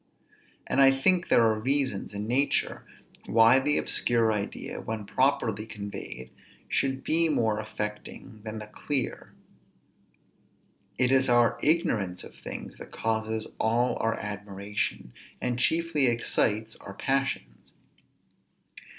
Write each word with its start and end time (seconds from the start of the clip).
And 0.65 0.81
I 0.81 0.89
think 0.89 1.29
there 1.29 1.43
are 1.45 1.59
reasons 1.59 2.11
in 2.11 2.25
nature, 2.27 2.81
why 3.27 3.59
the 3.59 3.77
obscure 3.77 4.33
idea, 4.33 4.81
when 4.81 5.05
properly 5.05 5.67
conveyed, 5.67 6.31
should 6.67 7.03
be 7.03 7.29
more 7.29 7.59
affecting 7.59 8.41
than 8.43 8.57
the 8.57 8.65
clear. 8.65 9.31
It 10.97 11.11
is 11.11 11.29
our 11.29 11.59
ignorance 11.61 12.23
of 12.23 12.33
things 12.33 12.77
that 12.77 12.91
causes 12.91 13.45
all 13.59 13.95
our 13.99 14.15
admiration, 14.17 15.13
and 15.39 15.59
chiefly 15.59 16.07
excites 16.07 16.75
our 16.77 16.95
passions. 16.95 17.75